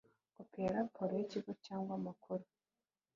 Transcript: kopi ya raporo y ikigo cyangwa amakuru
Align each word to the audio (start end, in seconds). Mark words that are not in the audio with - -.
kopi 0.35 0.57
ya 0.63 0.71
raporo 0.79 1.11
y 1.15 1.23
ikigo 1.25 1.51
cyangwa 1.65 1.91
amakuru 1.99 2.43